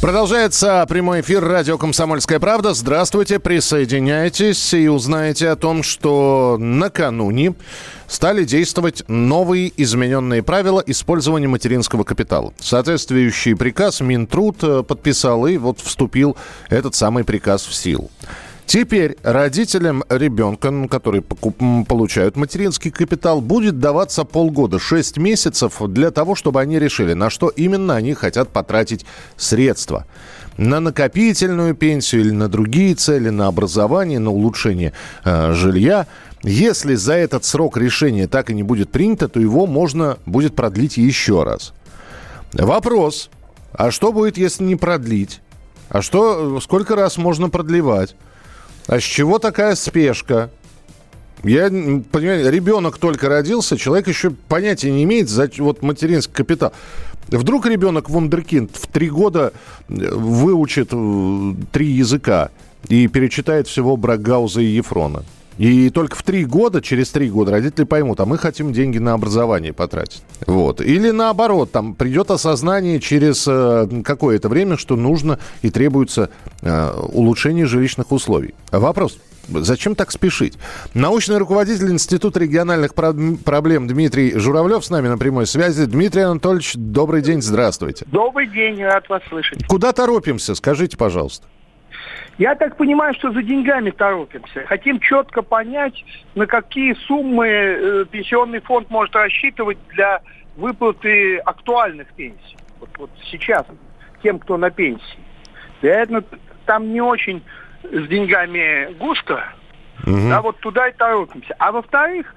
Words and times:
Продолжается 0.00 0.86
прямой 0.88 1.20
эфир 1.20 1.44
радио 1.44 1.76
«Комсомольская 1.76 2.40
правда». 2.40 2.72
Здравствуйте, 2.72 3.38
присоединяйтесь 3.38 4.72
и 4.72 4.88
узнаете 4.88 5.50
о 5.50 5.56
том, 5.56 5.82
что 5.82 6.56
накануне 6.58 7.54
стали 8.08 8.44
действовать 8.44 9.04
новые 9.08 9.70
измененные 9.76 10.42
правила 10.42 10.82
использования 10.86 11.48
материнского 11.48 12.04
капитала. 12.04 12.54
Соответствующий 12.60 13.54
приказ 13.54 14.00
Минтруд 14.00 14.56
э, 14.62 14.82
подписал, 14.82 15.46
и 15.46 15.58
вот 15.58 15.80
вступил 15.80 16.34
этот 16.70 16.94
самый 16.94 17.24
приказ 17.24 17.66
в 17.66 17.74
силу. 17.74 18.10
Теперь 18.70 19.16
родителям 19.24 20.04
ребенка, 20.08 20.72
которые 20.88 21.22
получают 21.22 22.36
материнский 22.36 22.92
капитал, 22.92 23.40
будет 23.40 23.80
даваться 23.80 24.22
полгода, 24.22 24.78
6 24.78 25.16
месяцев 25.16 25.82
для 25.88 26.12
того, 26.12 26.36
чтобы 26.36 26.60
они 26.60 26.78
решили, 26.78 27.14
на 27.14 27.30
что 27.30 27.48
именно 27.48 27.96
они 27.96 28.14
хотят 28.14 28.50
потратить 28.50 29.04
средства. 29.36 30.06
На 30.56 30.78
накопительную 30.78 31.74
пенсию 31.74 32.20
или 32.20 32.30
на 32.30 32.48
другие 32.48 32.94
цели, 32.94 33.30
на 33.30 33.48
образование, 33.48 34.20
на 34.20 34.30
улучшение 34.30 34.92
э, 35.24 35.52
жилья. 35.52 36.06
Если 36.44 36.94
за 36.94 37.14
этот 37.14 37.44
срок 37.44 37.76
решение 37.76 38.28
так 38.28 38.50
и 38.50 38.54
не 38.54 38.62
будет 38.62 38.92
принято, 38.92 39.26
то 39.26 39.40
его 39.40 39.66
можно 39.66 40.18
будет 40.26 40.54
продлить 40.54 40.96
еще 40.96 41.42
раз. 41.42 41.72
Вопрос, 42.52 43.30
а 43.72 43.90
что 43.90 44.12
будет, 44.12 44.38
если 44.38 44.62
не 44.62 44.76
продлить? 44.76 45.40
А 45.88 46.02
что, 46.02 46.60
сколько 46.60 46.94
раз 46.94 47.16
можно 47.18 47.50
продлевать? 47.50 48.14
А 48.90 48.98
с 48.98 49.04
чего 49.04 49.38
такая 49.38 49.76
спешка? 49.76 50.50
Я 51.44 51.68
понимаю, 51.68 52.50
ребенок 52.50 52.98
только 52.98 53.28
родился, 53.28 53.76
человек 53.78 54.08
еще 54.08 54.30
понятия 54.30 54.90
не 54.90 55.04
имеет, 55.04 55.28
за, 55.28 55.48
вот 55.58 55.82
материнский 55.82 56.34
капитал. 56.34 56.72
Вдруг 57.28 57.66
ребенок 57.66 58.10
вундеркинд 58.10 58.74
в 58.74 58.88
три 58.88 59.08
года 59.08 59.52
э, 59.88 59.92
выучит 60.12 60.88
э, 60.90 61.54
три 61.70 61.86
языка 61.86 62.50
и 62.88 63.06
перечитает 63.06 63.68
всего 63.68 63.96
Брагауза 63.96 64.60
и 64.60 64.66
Ефрона. 64.66 65.22
И 65.60 65.90
только 65.90 66.16
в 66.16 66.22
три 66.22 66.46
года, 66.46 66.80
через 66.80 67.10
три 67.10 67.28
года 67.28 67.50
родители 67.50 67.84
поймут, 67.84 68.18
а 68.20 68.24
мы 68.24 68.38
хотим 68.38 68.72
деньги 68.72 68.96
на 68.96 69.12
образование 69.12 69.74
потратить. 69.74 70.22
Вот. 70.46 70.80
Или 70.80 71.10
наоборот, 71.10 71.70
там 71.70 71.94
придет 71.94 72.30
осознание 72.30 72.98
через 72.98 73.46
э, 73.46 73.86
какое-то 74.02 74.48
время, 74.48 74.78
что 74.78 74.96
нужно 74.96 75.38
и 75.60 75.68
требуется 75.70 76.30
э, 76.62 76.92
улучшение 77.12 77.66
жилищных 77.66 78.10
условий. 78.10 78.54
Вопрос, 78.72 79.18
Зачем 79.48 79.96
так 79.96 80.12
спешить? 80.12 80.56
Научный 80.94 81.36
руководитель 81.36 81.90
Института 81.90 82.38
региональных 82.40 82.94
про- 82.94 83.12
проблем 83.44 83.86
Дмитрий 83.86 84.38
Журавлев 84.38 84.82
с 84.84 84.90
нами 84.90 85.08
на 85.08 85.18
прямой 85.18 85.46
связи. 85.46 85.84
Дмитрий 85.84 86.22
Анатольевич, 86.22 86.72
добрый 86.76 87.20
день, 87.20 87.42
здравствуйте. 87.42 88.06
Добрый 88.10 88.46
день, 88.46 88.80
рад 88.82 89.08
вас 89.08 89.22
слышать. 89.28 89.66
Куда 89.66 89.92
торопимся? 89.92 90.54
Скажите, 90.54 90.96
пожалуйста. 90.96 91.46
Я 92.38 92.54
так 92.54 92.76
понимаю, 92.76 93.14
что 93.14 93.32
за 93.32 93.42
деньгами 93.42 93.90
торопимся. 93.90 94.64
Хотим 94.66 94.98
четко 95.00 95.42
понять, 95.42 96.04
на 96.34 96.46
какие 96.46 96.94
суммы 97.06 97.46
э, 97.46 98.04
пенсионный 98.10 98.60
фонд 98.60 98.90
может 98.90 99.14
рассчитывать 99.14 99.78
для 99.90 100.20
выплаты 100.56 101.38
актуальных 101.38 102.08
пенсий. 102.14 102.56
Вот, 102.78 102.90
вот 102.96 103.10
сейчас 103.30 103.66
тем, 104.22 104.38
кто 104.38 104.56
на 104.56 104.70
пенсии. 104.70 105.18
Вероятно, 105.82 106.24
там 106.66 106.92
не 106.92 107.00
очень 107.00 107.42
с 107.82 108.06
деньгами 108.08 108.92
густо, 108.94 109.44
да, 110.06 110.40
вот 110.42 110.58
туда 110.58 110.88
и 110.88 110.92
торопимся. 110.92 111.54
А 111.58 111.72
во-вторых, 111.72 112.34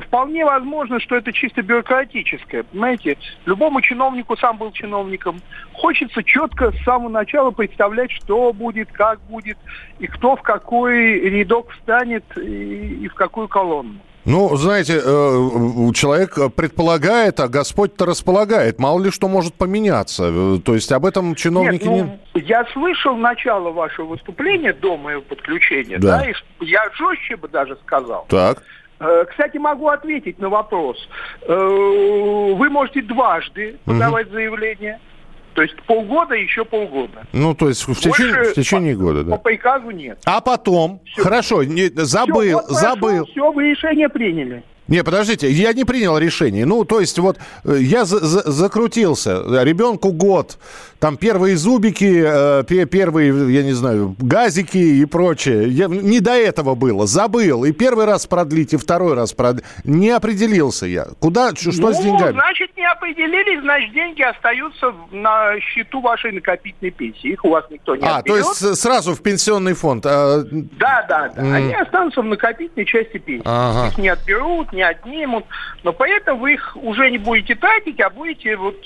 вполне 0.00 0.44
возможно, 0.44 1.00
что 1.00 1.16
это 1.16 1.32
чисто 1.32 1.62
бюрократическое. 1.62 2.62
Понимаете, 2.62 3.18
любому 3.44 3.80
чиновнику, 3.80 4.36
сам 4.36 4.56
был 4.58 4.72
чиновником, 4.72 5.40
хочется 5.72 6.22
четко 6.22 6.72
с 6.72 6.84
самого 6.84 7.08
начала 7.08 7.50
представлять, 7.50 8.10
что 8.10 8.52
будет, 8.52 8.90
как 8.92 9.20
будет, 9.22 9.58
и 9.98 10.06
кто 10.06 10.36
в 10.36 10.42
какой 10.42 11.20
рядок 11.20 11.70
встанет 11.70 12.24
и, 12.36 13.04
и 13.04 13.08
в 13.08 13.14
какую 13.14 13.48
колонну. 13.48 13.98
Ну, 14.24 14.54
знаете, 14.56 15.00
э, 15.04 15.92
человек 15.94 16.38
предполагает, 16.54 17.40
а 17.40 17.48
Господь-то 17.48 18.06
располагает. 18.06 18.78
Мало 18.78 19.02
ли 19.02 19.10
что 19.10 19.28
может 19.28 19.54
поменяться. 19.54 20.30
Э, 20.32 20.58
То 20.64 20.74
есть 20.74 20.92
об 20.92 21.04
этом 21.06 21.34
чиновники 21.34 21.84
Нет, 21.84 21.92
не... 21.92 22.02
ну, 22.02 22.18
я 22.34 22.64
слышал 22.72 23.16
начало 23.16 23.70
вашего 23.70 24.06
выступления 24.06 24.72
до 24.72 24.96
моего 24.96 25.22
подключения, 25.22 25.98
Да. 25.98 26.18
да, 26.18 26.30
и 26.30 26.34
я 26.60 26.88
жестче 26.96 27.36
бы 27.36 27.48
даже 27.48 27.76
сказал. 27.84 28.26
Так. 28.28 28.62
Э, 29.00 29.24
Кстати, 29.28 29.56
могу 29.58 29.88
ответить 29.88 30.38
на 30.38 30.48
вопрос. 30.48 30.96
Вы 31.48 32.70
можете 32.70 33.02
дважды 33.02 33.76
подавать 33.84 34.30
заявление. 34.30 35.00
То 35.54 35.62
есть 35.62 35.74
полгода, 35.86 36.34
еще 36.34 36.64
полгода. 36.64 37.26
Ну, 37.32 37.54
то 37.54 37.68
есть 37.68 37.86
в 37.86 37.94
течение, 37.94 38.34
Больше 38.34 38.50
в 38.52 38.54
течение 38.54 38.96
по, 38.96 39.02
года, 39.02 39.24
По 39.24 39.30
да. 39.30 39.36
приказу 39.38 39.90
нет. 39.90 40.18
А 40.24 40.40
потом, 40.40 41.00
Всё. 41.04 41.22
хорошо, 41.22 41.62
не- 41.62 41.90
забыл, 41.94 42.40
Все, 42.42 42.52
вот 42.54 42.66
прошу, 42.68 42.80
забыл. 42.80 43.26
Все, 43.26 43.52
вы 43.52 43.70
решение 43.70 44.08
приняли. 44.08 44.62
Не, 44.88 45.04
подождите, 45.04 45.48
я 45.50 45.72
не 45.72 45.84
принял 45.84 46.18
решение. 46.18 46.66
Ну, 46.66 46.84
то 46.84 47.00
есть 47.00 47.18
вот 47.18 47.38
э, 47.64 47.76
я 47.80 48.04
за- 48.04 48.18
за- 48.18 48.50
закрутился. 48.50 49.42
Ребенку 49.62 50.10
год. 50.12 50.58
Там 50.98 51.16
первые 51.16 51.56
зубики, 51.56 52.22
э, 52.24 52.64
пе- 52.64 52.84
первые, 52.86 53.54
я 53.54 53.62
не 53.62 53.72
знаю, 53.72 54.14
газики 54.18 54.76
и 54.76 55.04
прочее. 55.04 55.68
Я- 55.68 55.86
не 55.86 56.20
до 56.20 56.32
этого 56.32 56.74
было. 56.74 57.06
Забыл. 57.06 57.64
И 57.64 57.72
первый 57.72 58.06
раз 58.06 58.26
продлить, 58.26 58.74
и 58.74 58.76
второй 58.76 59.14
раз 59.14 59.32
продлить. 59.32 59.64
Не 59.84 60.10
определился 60.10 60.86
я. 60.86 61.06
Куда, 61.20 61.54
что 61.54 61.70
ну, 61.70 61.92
с 61.94 61.98
деньгами? 62.02 62.32
значит, 62.32 62.61
определились, 63.02 63.60
значит, 63.60 63.92
деньги 63.92 64.22
остаются 64.22 64.94
на 65.10 65.58
счету 65.60 66.00
вашей 66.00 66.32
накопительной 66.32 66.90
пенсии. 66.90 67.30
Их 67.32 67.44
у 67.44 67.50
вас 67.50 67.64
никто 67.70 67.96
не 67.96 68.02
А, 68.02 68.14
то 68.14 68.18
отберет. 68.18 68.38
есть 68.46 68.76
сразу 68.80 69.14
в 69.14 69.22
пенсионный 69.22 69.74
фонд. 69.74 70.06
А, 70.06 70.42
Да, 70.44 71.04
да, 71.08 71.28
да. 71.34 71.42
Они 71.54 71.74
останутся 71.74 72.22
в 72.22 72.24
накопительной 72.24 72.86
части 72.86 73.18
пенсии. 73.18 73.42
Ага. 73.44 73.88
Их 73.88 73.98
не 73.98 74.08
отберут, 74.08 74.72
не 74.72 74.82
отнимут. 74.82 75.44
Но 75.82 75.92
поэтому 75.92 76.40
вы 76.40 76.54
их 76.54 76.76
уже 76.76 77.10
не 77.10 77.18
будете 77.18 77.54
тратить, 77.54 78.00
а 78.00 78.10
будете 78.10 78.56
вот 78.56 78.76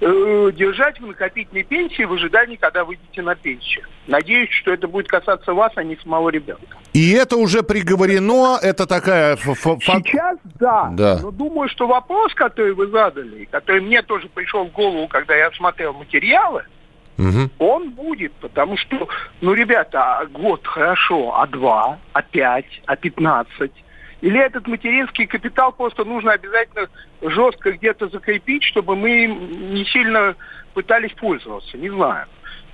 э, 0.00 0.50
держать 0.54 1.00
в 1.00 1.06
накопительной 1.06 1.62
пенсии 1.64 2.02
в 2.02 2.12
ожидании, 2.12 2.56
когда 2.56 2.84
выйдете 2.84 3.22
на 3.22 3.34
пенсию. 3.34 3.84
Надеюсь, 4.06 4.50
что 4.50 4.72
это 4.72 4.86
будет 4.86 5.08
касаться 5.08 5.54
вас, 5.54 5.72
а 5.76 5.82
не 5.82 5.96
самого 5.96 6.28
ребенка. 6.28 6.76
и 6.92 7.12
это 7.12 7.36
уже 7.36 7.62
приговорено. 7.62 8.58
Это 8.60 8.86
такая... 8.86 9.36
Сейчас 9.36 10.36
да. 10.60 10.88
Да. 10.92 11.18
Но 11.22 11.30
думаю, 11.30 11.68
что 11.68 11.86
вопрос, 11.86 12.34
который 12.34 12.74
вы 12.74 12.86
задали, 12.88 13.44
который 13.46 13.80
мне 13.80 14.02
тоже 14.02 14.28
пришел 14.28 14.64
в 14.64 14.72
голову, 14.72 15.08
когда 15.08 15.34
я 15.34 15.50
смотрел 15.52 15.92
материалы, 15.92 16.64
Мгм. 17.16 17.50
он 17.58 17.90
будет, 17.90 18.32
потому 18.34 18.76
что, 18.76 19.08
ну, 19.40 19.52
ребята, 19.54 20.18
а 20.18 20.26
год 20.26 20.66
хорошо, 20.66 21.38
а 21.38 21.46
два, 21.46 21.98
а 22.12 22.22
пять, 22.22 22.82
а 22.86 22.96
пятнадцать? 22.96 23.72
Или 24.20 24.40
этот 24.40 24.66
материнский 24.66 25.26
капитал 25.26 25.72
просто 25.72 26.04
нужно 26.04 26.32
обязательно 26.32 26.88
жестко 27.22 27.72
где-то 27.72 28.08
закрепить, 28.08 28.64
чтобы 28.64 28.96
мы 28.96 29.24
им 29.24 29.74
не 29.74 29.84
сильно 29.84 30.34
пытались 30.72 31.12
пользоваться, 31.12 31.76
не 31.76 31.90
знаю. 31.90 32.26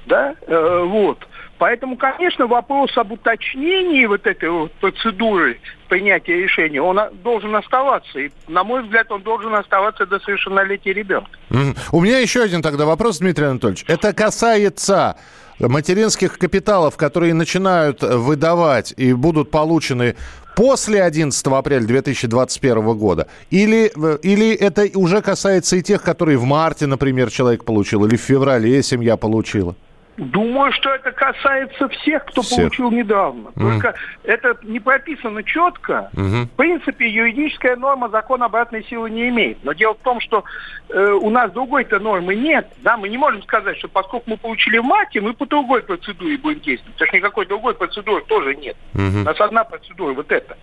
Да, 0.07 0.35
Э, 0.47 0.85
вот. 0.87 1.27
Поэтому, 1.59 1.97
конечно, 1.97 2.47
вопрос 2.47 2.97
об 2.97 3.13
уточнении 3.13 4.07
вот 4.07 4.27
этой 4.27 4.49
вот 4.49 4.73
процедуры 4.75 5.61
принятия 5.91 6.37
решения, 6.37 6.81
он 6.81 6.99
должен 7.23 7.55
оставаться. 7.55 8.19
И, 8.19 8.31
на 8.49 8.65
мой 8.65 8.83
взгляд, 8.83 9.11
он 9.11 9.23
должен 9.23 9.55
оставаться 9.55 10.07
до 10.07 10.19
совершеннолетия 10.21 10.95
ребенка. 10.95 11.31
Мгм. 11.51 11.77
У 11.93 12.01
меня 12.01 12.21
еще 12.21 12.43
один 12.43 12.63
тогда 12.63 12.87
вопрос, 12.87 13.19
Дмитрий 13.19 13.47
Анатольевич. 13.47 13.85
Это 13.89 14.15
касается 14.15 15.17
материнских 15.59 16.39
капиталов, 16.39 16.97
которые 16.97 17.35
начинают 17.35 18.03
выдавать 18.03 18.95
и 18.97 19.13
будут 19.13 19.51
получены 19.51 20.17
после 20.57 21.03
11 21.03 21.47
апреля 21.59 21.85
2021 21.87 22.95
года? 22.95 23.27
Или, 23.51 23.93
э, 23.95 24.19
или 24.23 24.55
это 24.55 24.89
уже 24.99 25.21
касается 25.21 25.77
и 25.77 25.83
тех, 25.83 26.03
которые 26.03 26.39
в 26.39 26.45
марте, 26.45 26.87
например, 26.87 27.31
человек 27.31 27.65
получил, 27.65 28.07
или 28.07 28.17
в 28.17 28.21
феврале 28.21 28.83
семья 28.83 29.17
получила? 29.17 29.75
Думаю, 30.21 30.71
что 30.73 30.91
это 30.91 31.13
касается 31.13 31.89
всех, 31.89 32.27
кто 32.27 32.43
Всех. 32.43 32.59
получил 32.59 32.91
недавно. 32.91 33.53
Только 33.53 33.95
это 34.23 34.55
не 34.65 34.79
прописано 34.79 35.43
четко. 35.43 36.11
В 36.13 36.47
принципе, 36.57 37.09
юридическая 37.09 37.75
норма 37.77 38.11
закон 38.11 38.43
обратной 38.43 38.85
силы 38.85 39.09
не 39.09 39.31
имеет. 39.31 39.65
Но 39.65 39.73
дело 39.73 39.95
в 39.95 40.03
том, 40.03 40.21
что 40.21 40.45
э, 40.91 41.13
у 41.23 41.31
нас 41.31 41.51
другой-то 41.53 41.99
нормы 42.01 42.35
нет. 42.35 42.69
Да, 42.83 42.99
мы 42.99 43.09
не 43.09 43.17
можем 43.17 43.43
сказать, 43.45 43.79
что 43.79 43.89
поскольку 43.89 44.29
мы 44.29 44.37
получили 44.37 44.77
в 44.77 44.85
марте, 44.85 45.23
мы 45.23 45.33
по 45.33 45.47
другой 45.47 45.83
процедуре 45.83 46.37
будем 46.37 46.61
действовать. 46.61 46.95
Потому 46.97 47.09
что 47.09 47.17
никакой 47.17 47.47
другой 47.47 47.75
процедуры 47.75 48.23
тоже 48.27 48.55
нет. 48.57 48.77
У 48.95 48.99
нас 48.99 49.41
одна 49.41 49.65
процедура, 49.65 50.13
вот 50.13 50.31
эта. 50.31 50.59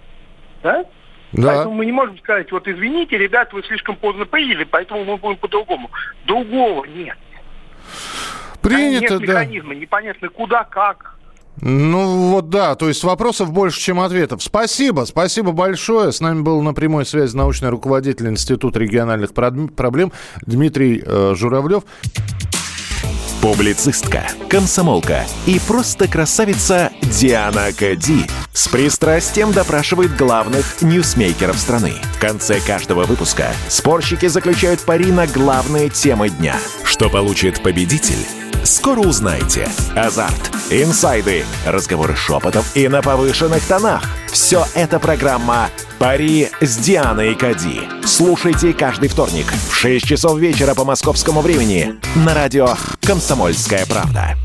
Да? 0.61 0.85
Да. 1.31 1.47
Поэтому 1.47 1.75
мы 1.75 1.85
не 1.87 1.91
можем 1.91 2.17
сказать, 2.19 2.51
вот 2.51 2.67
извините, 2.67 3.17
ребят, 3.17 3.51
вы 3.53 3.63
слишком 3.63 3.95
поздно 3.95 4.25
приняли, 4.25 4.63
поэтому 4.63 5.03
мы 5.03 5.17
будем 5.17 5.37
по-другому. 5.37 5.89
Другого 6.25 6.85
нет. 6.85 7.17
Принято, 8.61 9.13
нет 9.13 9.21
механизма, 9.21 9.73
да. 9.73 9.79
непонятно 9.79 10.29
куда, 10.29 10.63
как. 10.63 11.17
Ну 11.61 12.31
вот 12.31 12.49
да, 12.49 12.75
то 12.75 12.87
есть 12.87 13.03
вопросов 13.03 13.51
больше, 13.51 13.79
чем 13.79 13.99
ответов. 13.99 14.43
Спасибо, 14.43 15.05
спасибо 15.05 15.51
большое. 15.51 16.11
С 16.11 16.21
нами 16.21 16.41
был 16.41 16.61
на 16.61 16.73
прямой 16.73 17.05
связи 17.05 17.35
научный 17.35 17.69
руководитель 17.69 18.27
Института 18.27 18.79
региональных 18.79 19.33
проблем 19.33 20.11
Дмитрий 20.45 21.01
э, 21.03 21.33
Журавлев. 21.35 21.83
Публицистка, 23.41 24.27
комсомолка 24.49 25.25
и 25.45 25.59
просто 25.67 26.07
красавица 26.07 26.91
Диана 27.01 27.67
Кади 27.77 28.25
с 28.57 28.67
пристрастием 28.69 29.51
допрашивает 29.51 30.15
главных 30.15 30.81
ньюсмейкеров 30.81 31.59
страны. 31.59 31.93
В 32.15 32.19
конце 32.19 32.59
каждого 32.59 33.03
выпуска 33.03 33.51
спорщики 33.69 34.25
заключают 34.25 34.81
пари 34.81 35.11
на 35.11 35.27
главные 35.27 35.89
темы 35.89 36.29
дня. 36.29 36.55
Что 36.83 37.07
получит 37.07 37.61
победитель? 37.61 38.17
Скоро 38.63 39.01
узнаете. 39.01 39.69
Азарт, 39.95 40.51
инсайды, 40.71 41.45
разговоры 41.67 42.15
шепотов 42.15 42.75
и 42.75 42.87
на 42.87 43.03
повышенных 43.03 43.63
тонах. 43.63 44.03
Все 44.31 44.65
это 44.73 44.97
программа 44.99 45.69
«Пари 45.99 46.49
с 46.59 46.77
Дианой 46.77 47.35
Кади». 47.35 47.81
Слушайте 48.05 48.73
каждый 48.73 49.09
вторник 49.09 49.45
в 49.69 49.75
6 49.75 50.03
часов 50.03 50.39
вечера 50.39 50.73
по 50.73 50.83
московскому 50.83 51.41
времени 51.41 51.93
на 52.15 52.33
радио 52.33 52.69
«Комсомольская 53.01 53.85
правда». 53.85 54.35